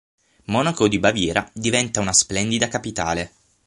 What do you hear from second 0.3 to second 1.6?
Monaco di Baviera